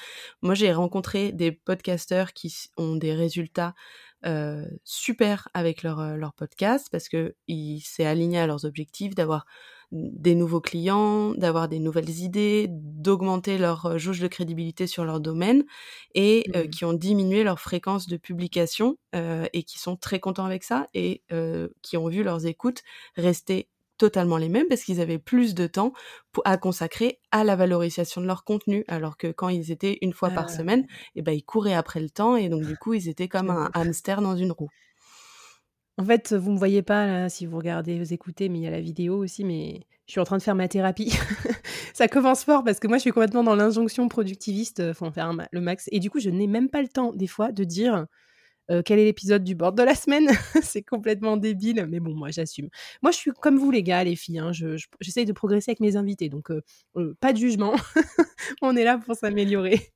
Moi, 0.41 0.53
j'ai 0.53 0.71
rencontré 0.71 1.31
des 1.31 1.51
podcasteurs 1.51 2.33
qui 2.33 2.53
ont 2.77 2.95
des 2.95 3.13
résultats 3.13 3.73
euh, 4.25 4.65
super 4.83 5.47
avec 5.53 5.83
leur, 5.83 5.99
euh, 5.99 6.15
leur 6.15 6.33
podcast 6.33 6.87
parce 6.91 7.07
que 7.07 7.35
il 7.47 7.81
s'est 7.81 8.05
aligné 8.05 8.39
à 8.39 8.47
leurs 8.47 8.65
objectifs 8.65 9.13
d'avoir 9.13 9.45
des 9.91 10.35
nouveaux 10.35 10.59
clients, 10.59 11.31
d'avoir 11.35 11.69
des 11.69 11.79
nouvelles 11.79 12.09
idées, 12.09 12.67
d'augmenter 12.69 13.57
leur 13.57 13.85
euh, 13.85 13.97
jauge 13.97 14.19
de 14.19 14.27
crédibilité 14.27 14.85
sur 14.85 15.05
leur 15.05 15.19
domaine 15.19 15.63
et 16.13 16.45
mmh 16.47 16.69
qui 16.69 16.85
ont 16.85 16.93
diminué 16.93 17.43
leur 17.43 17.59
fréquence 17.59 18.07
de 18.07 18.17
publication 18.17 18.97
et 19.13 19.63
qui 19.63 19.79
sont 19.79 19.95
très 19.95 20.19
contents 20.19 20.45
avec 20.45 20.63
ça 20.63 20.87
et 20.93 21.23
qui 21.81 21.97
ont 21.97 22.07
vu 22.07 22.23
leurs 22.23 22.45
écoutes 22.45 22.83
rester 23.15 23.69
totalement 23.97 24.37
les 24.37 24.49
mêmes 24.49 24.67
parce 24.67 24.83
qu'ils 24.83 25.01
avaient 25.01 25.19
plus 25.19 25.55
de 25.55 25.67
temps 25.67 25.93
à 26.45 26.57
consacrer 26.57 27.19
à 27.31 27.43
la 27.43 27.55
valorisation 27.55 28.21
de 28.21 28.27
leur 28.27 28.43
contenu 28.43 28.83
alors 28.87 29.17
que 29.17 29.27
quand 29.27 29.49
ils 29.49 29.71
étaient 29.71 29.97
une 30.01 30.13
fois 30.13 30.29
par 30.29 30.45
ah. 30.45 30.49
semaine 30.49 30.81
et 30.81 31.19
eh 31.19 31.21
ben 31.21 31.31
ils 31.31 31.43
couraient 31.43 31.73
après 31.73 31.99
le 31.99 32.09
temps 32.09 32.35
et 32.35 32.49
donc 32.49 32.63
du 32.63 32.77
coup 32.77 32.93
ils 32.93 33.09
étaient 33.09 33.27
comme 33.27 33.49
un 33.49 33.69
hamster 33.73 34.21
dans 34.21 34.35
une 34.35 34.51
roue. 34.51 34.69
En 35.99 36.05
fait, 36.05 36.33
vous 36.33 36.51
me 36.51 36.57
voyez 36.57 36.83
pas 36.83 37.07
là, 37.07 37.29
si 37.29 37.45
vous 37.45 37.57
regardez, 37.57 37.97
vous 37.97 38.13
écoutez, 38.13 38.49
mais 38.49 38.59
il 38.59 38.63
y 38.63 38.67
a 38.67 38.71
la 38.71 38.81
vidéo 38.81 39.17
aussi, 39.17 39.43
mais 39.43 39.81
je 40.05 40.11
suis 40.11 40.19
en 40.19 40.25
train 40.25 40.37
de 40.37 40.43
faire 40.43 40.55
ma 40.55 40.67
thérapie. 40.67 41.11
ça 41.93 42.07
commence 42.07 42.43
fort 42.43 42.63
parce 42.63 42.79
que 42.79 42.87
moi, 42.87 42.97
je 42.97 43.01
suis 43.01 43.11
complètement 43.11 43.43
dans 43.43 43.55
l'injonction 43.55 44.07
productiviste, 44.07 44.79
il 44.85 44.93
faut 44.93 45.05
en 45.05 45.11
faire 45.11 45.33
le 45.51 45.61
max. 45.61 45.89
Et 45.91 45.99
du 45.99 46.11
coup, 46.11 46.19
je 46.19 46.29
n'ai 46.29 46.47
même 46.47 46.69
pas 46.69 46.83
le 46.83 46.87
temps, 46.87 47.13
des 47.13 47.25
fois, 47.25 47.51
de 47.51 47.63
dire 47.63 48.05
euh, 48.69 48.81
quel 48.85 48.99
est 48.99 49.05
l'épisode 49.05 49.43
du 49.43 49.55
board 49.55 49.77
de 49.77 49.83
la 49.83 49.95
semaine? 49.95 50.27
c'est 50.61 50.83
complètement 50.83 51.37
débile, 51.37 51.87
mais 51.89 51.99
bon, 51.99 52.13
moi, 52.13 52.29
j'assume. 52.29 52.69
Moi, 53.01 53.11
je 53.11 53.17
suis 53.17 53.31
comme 53.31 53.57
vous, 53.57 53.71
les 53.71 53.83
gars, 53.83 54.03
les 54.03 54.15
filles. 54.15 54.39
Hein, 54.39 54.51
J'essaye 54.99 55.25
de 55.25 55.33
progresser 55.33 55.71
avec 55.71 55.79
mes 55.79 55.95
invités, 55.95 56.29
donc 56.29 56.51
euh, 56.51 56.61
euh, 56.97 57.15
pas 57.19 57.33
de 57.33 57.37
jugement. 57.37 57.73
On 58.61 58.75
est 58.75 58.83
là 58.83 58.97
pour 58.97 59.15
s'améliorer. 59.15 59.89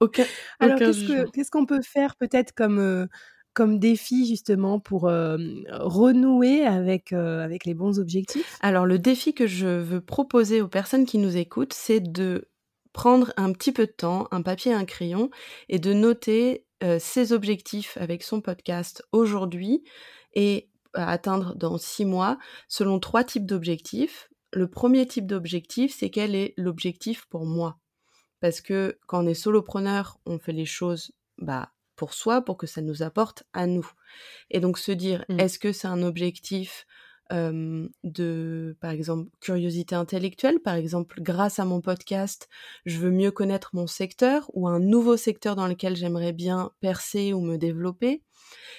Alors, 0.59 0.79
qu'est-ce 0.79 1.51
qu'on 1.51 1.65
peut 1.65 1.81
faire 1.81 2.15
peut-être 2.15 2.53
comme 2.53 3.07
comme 3.53 3.79
défi 3.79 4.25
justement 4.25 4.79
pour 4.79 5.03
renouer 5.03 6.65
avec, 6.65 7.13
avec 7.13 7.65
les 7.65 7.73
bons 7.73 7.99
objectifs? 7.99 8.57
Alors 8.61 8.85
le 8.85 8.99
défi 8.99 9.33
que 9.33 9.47
je 9.47 9.67
veux 9.67 10.01
proposer 10.01 10.61
aux 10.61 10.67
personnes 10.67 11.05
qui 11.05 11.17
nous 11.17 11.37
écoutent, 11.37 11.73
c'est 11.73 11.99
de 11.99 12.47
prendre 12.93 13.31
un 13.37 13.53
petit 13.53 13.71
peu 13.71 13.85
de 13.85 13.91
temps, 13.91 14.27
un 14.31 14.41
papier 14.41 14.73
un 14.73 14.85
crayon, 14.85 15.29
et 15.69 15.79
de 15.79 15.93
noter 15.93 16.65
ses 16.99 17.31
objectifs 17.31 17.97
avec 17.97 18.23
son 18.23 18.41
podcast 18.41 19.03
aujourd'hui 19.11 19.83
et 20.33 20.69
à 20.93 21.11
atteindre 21.11 21.55
dans 21.55 21.77
six 21.77 22.05
mois 22.05 22.37
selon 22.67 22.99
trois 22.99 23.23
types 23.23 23.45
d'objectifs. 23.45 24.29
Le 24.51 24.69
premier 24.69 25.07
type 25.07 25.27
d'objectif, 25.27 25.95
c'est 25.97 26.09
quel 26.09 26.35
est 26.35 26.53
l'objectif 26.57 27.25
pour 27.29 27.45
moi? 27.45 27.77
Parce 28.41 28.59
que 28.59 28.97
quand 29.07 29.23
on 29.23 29.27
est 29.27 29.33
solopreneur, 29.33 30.19
on 30.25 30.39
fait 30.39 30.51
les 30.51 30.65
choses 30.65 31.13
bah, 31.37 31.71
pour 32.01 32.15
soi, 32.15 32.41
pour 32.41 32.57
que 32.57 32.65
ça 32.65 32.81
nous 32.81 33.03
apporte 33.03 33.43
à 33.53 33.67
nous. 33.67 33.87
Et 34.49 34.59
donc 34.59 34.79
se 34.79 34.91
dire, 34.91 35.23
mmh. 35.29 35.39
est-ce 35.39 35.59
que 35.59 35.71
c'est 35.71 35.87
un 35.87 36.01
objectif 36.01 36.87
de, 37.31 38.75
par 38.81 38.89
exemple, 38.89 39.29
curiosité 39.39 39.93
intellectuelle, 39.93 40.59
par 40.59 40.73
exemple, 40.73 41.21
grâce 41.21 41.59
à 41.59 41.65
mon 41.65 41.79
podcast, 41.79 42.49
je 42.87 42.97
veux 42.97 43.11
mieux 43.11 43.29
connaître 43.29 43.69
mon 43.73 43.85
secteur 43.85 44.49
ou 44.53 44.67
un 44.67 44.79
nouveau 44.79 45.15
secteur 45.15 45.55
dans 45.55 45.67
lequel 45.67 45.95
j'aimerais 45.95 46.33
bien 46.33 46.71
percer 46.81 47.33
ou 47.33 47.41
me 47.41 47.57
développer? 47.57 48.23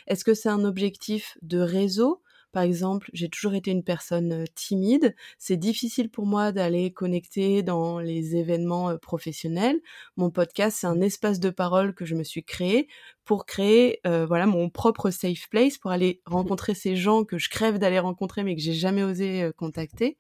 Est-ce 0.09 0.25
que 0.25 0.35
c'est 0.35 0.49
un 0.49 0.65
objectif 0.65 1.39
de 1.43 1.61
réseau? 1.61 2.22
Par 2.53 2.63
exemple, 2.63 3.11
j'ai 3.13 3.29
toujours 3.29 3.55
été 3.55 3.71
une 3.71 3.83
personne 3.83 4.45
timide. 4.55 5.15
C'est 5.39 5.57
difficile 5.57 6.11
pour 6.11 6.27
moi 6.27 6.53
d'aller 6.53 6.93
connecter 6.93 7.63
dans 7.63 7.99
les 7.99 8.37
événements 8.37 8.97
professionnels. 8.99 9.81
Mon 10.17 10.31
podcast, 10.31 10.79
c'est 10.81 10.87
un 10.87 11.01
espace 11.01 11.41
de 11.41 11.51
parole 11.51 11.95
que 11.95 12.05
je 12.05 12.15
me 12.15 12.25
suis 12.25 12.45
créé 12.45 12.89
pour 13.25 13.47
créer 13.47 14.01
voilà 14.05 14.47
mon 14.47 14.69
propre 14.69 15.11
safe 15.11 15.49
place 15.49 15.79
pour 15.79 15.91
aller 15.91 16.21
rencontrer 16.27 16.75
ces 16.75 16.97
gens 16.97 17.25
que 17.25 17.39
je 17.39 17.49
crève 17.49 17.79
d'aller 17.79 17.99
rencontrer 18.01 18.43
mais 18.43 18.57
que 18.57 18.63
j'ai 18.63 18.73
jamais 18.75 19.05
osé 19.05 19.51
contacter 19.57 20.19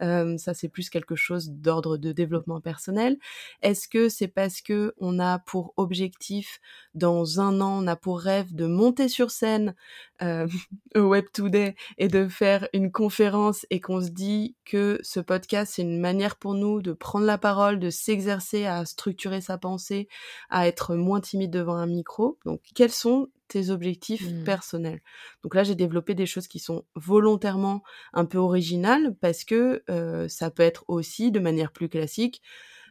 ça, 0.00 0.54
c'est 0.54 0.68
plus 0.68 0.90
quelque 0.90 1.16
chose 1.16 1.50
d'ordre 1.50 1.96
de 1.96 2.12
développement 2.12 2.60
personnel. 2.60 3.16
Est-ce 3.62 3.88
que 3.88 4.08
c'est 4.08 4.28
parce 4.28 4.60
que 4.60 4.94
on 4.98 5.18
a 5.18 5.38
pour 5.38 5.72
objectif 5.76 6.60
dans 6.94 7.40
un 7.40 7.60
an, 7.60 7.82
on 7.82 7.86
a 7.86 7.96
pour 7.96 8.20
rêve 8.20 8.54
de 8.54 8.66
monter 8.66 9.08
sur 9.08 9.30
scène 9.30 9.74
au 10.20 11.00
Web 11.00 11.26
Today 11.32 11.74
et 11.98 12.08
de 12.08 12.28
faire 12.28 12.68
une 12.72 12.90
conférence 12.90 13.66
et 13.70 13.80
qu'on 13.80 14.00
se 14.00 14.08
dit 14.08 14.56
que 14.64 14.98
ce 15.02 15.20
podcast 15.20 15.74
c'est 15.74 15.82
une 15.82 16.00
manière 16.00 16.36
pour 16.36 16.54
nous 16.54 16.82
de 16.82 16.92
prendre 16.92 17.26
la 17.26 17.38
parole, 17.38 17.78
de 17.78 17.90
s'exercer 17.90 18.66
à 18.66 18.84
structurer 18.84 19.40
sa 19.40 19.58
pensée, 19.58 20.08
à 20.50 20.66
être 20.66 20.94
moins 20.94 21.20
timide 21.20 21.50
devant 21.50 21.76
un 21.76 21.86
micro? 21.86 22.38
Donc, 22.44 22.60
quels 22.74 22.90
sont 22.90 23.28
tes 23.48 23.70
objectifs 23.70 24.28
mmh. 24.28 24.44
personnels. 24.44 25.00
Donc 25.42 25.54
là, 25.54 25.62
j'ai 25.62 25.74
développé 25.74 26.14
des 26.14 26.26
choses 26.26 26.48
qui 26.48 26.58
sont 26.58 26.84
volontairement 26.94 27.82
un 28.12 28.24
peu 28.24 28.38
originales 28.38 29.14
parce 29.20 29.44
que 29.44 29.82
euh, 29.90 30.28
ça 30.28 30.50
peut 30.50 30.62
être 30.62 30.84
aussi, 30.88 31.30
de 31.30 31.40
manière 31.40 31.72
plus 31.72 31.88
classique, 31.88 32.42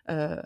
euh, 0.10 0.42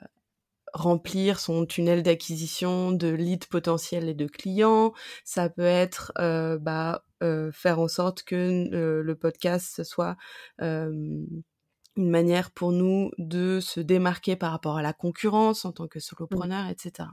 remplir 0.73 1.39
son 1.39 1.65
tunnel 1.65 2.03
d'acquisition 2.03 2.91
de 2.91 3.07
leads 3.07 3.47
potentiels 3.47 4.07
et 4.07 4.13
de 4.13 4.27
clients. 4.27 4.93
Ça 5.23 5.49
peut 5.49 5.61
être 5.63 6.11
euh, 6.19 6.57
bah, 6.59 7.05
faire 7.51 7.79
en 7.79 7.87
sorte 7.87 8.23
que 8.23 8.69
le 8.71 9.15
podcast 9.15 9.83
soit 9.83 10.15
une 10.59 12.11
manière 12.11 12.51
pour 12.51 12.71
nous 12.71 13.11
de 13.17 13.59
se 13.59 13.81
démarquer 13.81 14.37
par 14.37 14.51
rapport 14.51 14.77
à 14.77 14.81
la 14.81 14.93
concurrence 14.93 15.65
en 15.65 15.73
tant 15.73 15.87
que 15.87 15.99
mmh. 15.99 16.01
solopreneur, 16.01 16.67
etc. 16.69 17.09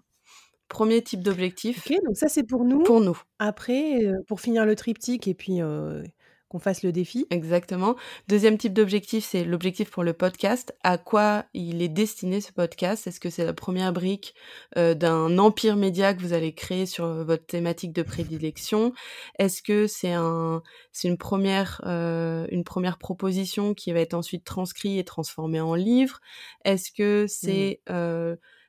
Premier 0.68 1.02
type 1.02 1.22
d'objectif. 1.22 1.86
OK, 1.86 1.96
donc 2.04 2.16
ça, 2.16 2.28
c'est 2.28 2.44
pour 2.44 2.64
nous. 2.64 2.82
Pour 2.82 3.00
nous. 3.00 3.20
Après, 3.38 4.00
pour 4.26 4.40
finir 4.40 4.66
le 4.66 4.74
triptyque 4.76 5.28
et 5.28 5.34
puis, 5.34 5.60
qu'on 6.48 6.60
fasse 6.60 6.84
le 6.84 6.92
défi. 6.92 7.26
Exactement. 7.30 7.96
Deuxième 8.28 8.56
type 8.56 8.72
d'objectif, 8.72 9.24
c'est 9.24 9.44
l'objectif 9.44 9.90
pour 9.90 10.04
le 10.04 10.12
podcast. 10.12 10.72
À 10.84 10.96
quoi 10.96 11.44
il 11.54 11.82
est 11.82 11.88
destiné 11.88 12.40
ce 12.40 12.52
podcast? 12.52 13.08
Est-ce 13.08 13.18
que 13.18 13.30
c'est 13.30 13.44
la 13.44 13.52
première 13.52 13.92
brique 13.92 14.32
d'un 14.76 15.38
empire 15.38 15.74
média 15.74 16.14
que 16.14 16.20
vous 16.20 16.32
allez 16.32 16.54
créer 16.54 16.86
sur 16.86 17.24
votre 17.24 17.46
thématique 17.46 17.92
de 17.92 18.02
prédilection? 18.02 18.92
Est-ce 19.40 19.60
que 19.60 19.88
c'est 19.88 20.12
un, 20.12 20.62
c'est 20.92 21.08
une 21.08 21.18
première, 21.18 21.80
une 21.84 22.62
première 22.64 22.98
proposition 22.98 23.74
qui 23.74 23.92
va 23.92 23.98
être 23.98 24.14
ensuite 24.14 24.44
transcrite 24.44 25.00
et 25.00 25.04
transformée 25.04 25.60
en 25.60 25.74
livre? 25.74 26.20
Est-ce 26.64 26.92
que 26.92 27.24
mmh. 27.24 27.28
c'est 27.28 27.80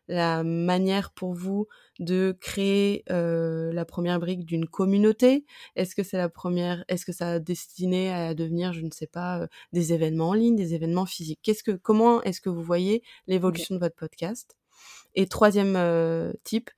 la 0.08 0.44
manière 0.44 1.12
pour 1.12 1.34
vous 1.34 1.68
de 2.00 2.38
créer 2.40 3.04
euh, 3.10 3.72
la 3.74 3.86
première 3.86 4.20
brique 4.20 4.46
d'une 4.46 4.68
communauté? 4.68 5.46
Est-ce 5.76 5.96
que 5.96 6.04
c'est 6.04 6.18
la 6.18 6.30
première 6.30 6.84
Est-ce 6.88 7.06
que 7.06 7.14
ça 7.14 7.34
a 7.34 7.40
destiné 7.40 8.12
à 8.12 8.34
devenir, 8.34 8.74
je 8.74 8.82
ne 8.82 8.92
sais 8.92 9.08
pas, 9.08 9.42
euh, 9.42 9.48
des 9.74 9.94
événements 9.94 10.30
en 10.30 10.34
ligne, 10.34 10.56
des 10.56 10.74
événements 10.74 11.06
physiques? 11.06 11.40
Qu'est-ce 11.44 11.64
que, 11.64 11.72
comment 11.72 12.22
est-ce 12.24 12.42
que 12.42 12.50
vous 12.50 12.64
voyez 12.64 13.04
l'évolution 13.28 13.76
de 13.76 13.80
votre 13.80 13.96
podcast? 13.96 14.56
Et 15.16 15.28
troisième 15.28 15.76
euh, 15.76 16.32
type, 16.44 16.70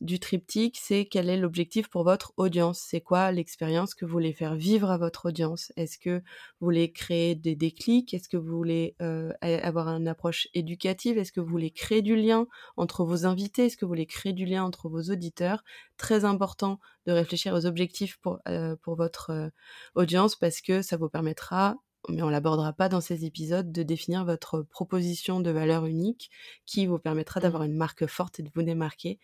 du 0.00 0.20
triptyque, 0.20 0.78
c'est 0.80 1.06
quel 1.06 1.30
est 1.30 1.38
l'objectif 1.38 1.88
pour 1.88 2.04
votre 2.04 2.34
audience? 2.36 2.80
C'est 2.86 3.00
quoi 3.00 3.32
l'expérience 3.32 3.94
que 3.94 4.04
vous 4.04 4.12
voulez 4.12 4.32
faire 4.32 4.54
vivre 4.54 4.90
à 4.90 4.98
votre 4.98 5.26
audience? 5.28 5.72
Est-ce 5.76 5.98
que 5.98 6.18
vous 6.18 6.66
voulez 6.66 6.92
créer 6.92 7.34
des 7.34 7.56
déclics? 7.56 8.12
Est-ce 8.12 8.28
que 8.28 8.36
vous 8.36 8.56
voulez 8.56 8.94
euh, 9.00 9.32
avoir 9.40 9.88
une 9.88 10.08
approche 10.08 10.48
éducative? 10.52 11.16
Est-ce 11.16 11.32
que 11.32 11.40
vous 11.40 11.48
voulez 11.48 11.70
créer 11.70 12.02
du 12.02 12.14
lien 12.14 12.46
entre 12.76 13.04
vos 13.04 13.24
invités? 13.24 13.66
Est-ce 13.66 13.76
que 13.76 13.86
vous 13.86 13.90
voulez 13.90 14.06
créer 14.06 14.34
du 14.34 14.44
lien 14.44 14.64
entre 14.64 14.88
vos 14.88 15.02
auditeurs? 15.02 15.64
Très 15.96 16.24
important 16.24 16.78
de 17.06 17.12
réfléchir 17.12 17.54
aux 17.54 17.64
objectifs 17.64 18.18
pour, 18.18 18.38
euh, 18.48 18.76
pour 18.82 18.96
votre 18.96 19.30
euh, 19.30 19.48
audience 19.94 20.36
parce 20.36 20.60
que 20.60 20.82
ça 20.82 20.96
vous 20.96 21.08
permettra 21.08 21.76
mais 22.08 22.22
on 22.22 22.28
l'abordera 22.28 22.72
pas 22.72 22.88
dans 22.88 23.00
ces 23.00 23.24
épisodes, 23.24 23.72
de 23.72 23.82
définir 23.82 24.24
votre 24.24 24.62
proposition 24.62 25.40
de 25.40 25.50
valeur 25.50 25.86
unique 25.86 26.30
qui 26.64 26.86
vous 26.86 26.98
permettra 26.98 27.40
mmh. 27.40 27.42
d'avoir 27.42 27.62
une 27.64 27.76
marque 27.76 28.06
forte 28.06 28.38
et 28.38 28.42
de 28.44 28.50
vous 28.54 28.62
démarquer 28.62 29.18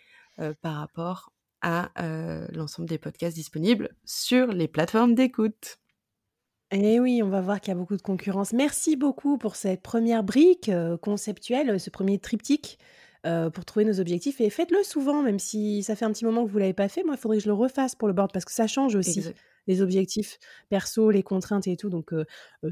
par 0.61 0.77
rapport 0.77 1.33
à 1.63 1.91
euh, 2.03 2.47
l'ensemble 2.53 2.89
des 2.89 2.99
podcasts 2.99 3.37
disponibles 3.37 3.91
sur 4.05 4.49
les 4.49 4.69
plateformes 4.69 5.15
d'écoute. 5.15 5.79
Eh 6.73 6.99
oui, 7.01 7.23
on 7.23 7.29
va 7.29 7.41
voir 7.41 7.61
qu'il 7.61 7.69
y 7.69 7.77
a 7.77 7.79
beaucoup 7.79 7.97
de 7.97 8.03
concurrence. 8.03 8.53
Merci 8.53 8.97
beaucoup 8.97 9.39
pour 9.39 9.57
cette 9.57 9.83
première 9.83 10.25
brique 10.25 10.69
euh, 10.69 10.97
conceptuelle, 10.97 11.79
ce 11.79 11.91
premier 11.91 12.19
triptyque 12.19 12.79
pour 13.55 13.65
trouver 13.65 13.85
nos 13.85 14.01
objectifs. 14.01 14.41
Et 14.41 14.51
faites-le 14.51 14.83
souvent, 14.83 15.23
même 15.23 15.39
si 15.39 15.85
ça 15.85 15.95
fait 15.95 16.05
un 16.05 16.11
petit 16.11 16.25
moment 16.25 16.45
que 16.45 16.51
vous 16.51 16.57
ne 16.57 16.63
l'avez 16.63 16.73
pas 16.73 16.89
fait. 16.89 17.05
Moi, 17.05 17.15
il 17.15 17.21
faudrait 17.21 17.37
que 17.37 17.45
je 17.45 17.49
le 17.49 17.55
refasse 17.55 17.95
pour 17.95 18.09
le 18.09 18.15
board 18.15 18.33
parce 18.33 18.45
que 18.45 18.51
ça 18.51 18.67
change 18.67 18.97
aussi 18.97 19.23
les 19.67 19.83
objectifs 19.83 20.39
perso, 20.69 21.11
les 21.11 21.23
contraintes 21.23 21.67
et 21.67 21.77
tout. 21.77 21.91
Donc, 21.91 22.13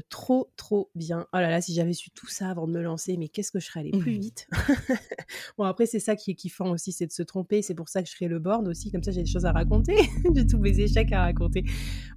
trop, 0.09 0.51
trop 0.57 0.89
bien. 0.95 1.27
Oh 1.33 1.37
là 1.37 1.49
là, 1.49 1.61
si 1.61 1.73
j'avais 1.73 1.93
su 1.93 2.09
tout 2.11 2.27
ça 2.27 2.49
avant 2.49 2.67
de 2.67 2.73
me 2.73 2.81
lancer, 2.81 3.17
mais 3.17 3.27
qu'est-ce 3.27 3.51
que 3.51 3.59
je 3.59 3.65
serais 3.65 3.81
allée 3.81 3.91
plus 3.91 4.17
mmh. 4.17 4.21
vite? 4.21 4.47
bon, 5.57 5.63
après, 5.63 5.85
c'est 5.85 5.99
ça 5.99 6.15
qui 6.15 6.31
est 6.31 6.35
kiffant 6.35 6.69
aussi, 6.71 6.91
c'est 6.91 7.07
de 7.07 7.11
se 7.11 7.23
tromper. 7.23 7.61
C'est 7.61 7.75
pour 7.75 7.89
ça 7.89 8.01
que 8.01 8.09
je 8.09 8.13
ferai 8.15 8.27
le 8.27 8.39
board 8.39 8.67
aussi. 8.67 8.91
Comme 8.91 9.03
ça, 9.03 9.11
j'ai 9.11 9.23
des 9.23 9.29
choses 9.29 9.45
à 9.45 9.51
raconter. 9.51 9.95
j'ai 10.35 10.45
tous 10.45 10.59
mes 10.59 10.79
échecs 10.79 11.11
à 11.11 11.21
raconter. 11.21 11.63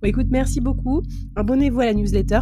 Bon, 0.03 0.09
écoute, 0.09 0.27
merci 0.31 0.61
beaucoup. 0.61 1.03
Abonnez-vous 1.37 1.81
à 1.81 1.87
la 1.87 1.95
newsletter. 1.95 2.41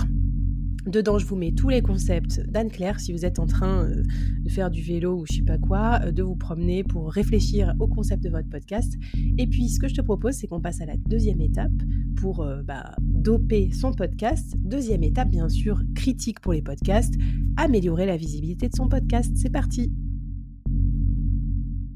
Dedans, 0.87 1.17
je 1.17 1.27
vous 1.27 1.37
mets 1.37 1.53
tous 1.53 1.69
les 1.69 1.81
concepts 1.81 2.41
d'Anne-Claire 2.49 2.99
si 2.99 3.13
vous 3.13 3.25
êtes 3.25 3.39
en 3.39 3.47
train 3.47 3.85
euh, 3.85 4.03
de 4.41 4.49
faire 4.49 4.69
du 4.69 4.83
vélo 4.83 5.21
ou 5.21 5.27
je 5.27 5.37
sais 5.37 5.43
pas 5.43 5.57
quoi, 5.57 6.01
euh, 6.03 6.11
de 6.11 6.25
vous 6.25 6.35
promener 6.35 6.83
pour 6.83 7.13
réfléchir 7.13 7.75
au 7.79 7.87
concept 7.87 8.25
de 8.25 8.31
votre 8.31 8.49
podcast. 8.49 8.95
Et 9.39 9.47
puis, 9.47 9.69
ce 9.69 9.79
que 9.79 9.87
je 9.87 9.95
te 9.95 10.01
propose, 10.01 10.35
c'est 10.35 10.49
qu'on 10.49 10.61
passe 10.61 10.81
à 10.81 10.87
la 10.87 10.97
deuxième 10.97 11.41
étape 11.41 11.71
pour 12.17 12.41
euh, 12.41 12.63
bah, 12.63 12.97
doper 13.01 13.71
son 13.73 13.93
podcast. 13.93 14.57
Deuxième 14.59 15.05
étape, 15.05 15.31
bien 15.31 15.49
sûr, 15.49 15.81
critique 15.95 16.41
pour 16.41 16.53
les 16.53 16.63
podcasts, 16.63 17.15
améliorer 17.57 18.07
la 18.07 18.17
visibilité 18.17 18.69
de 18.69 18.75
son 18.75 18.89
podcast. 18.89 19.33
C'est 19.37 19.51
parti! 19.51 19.93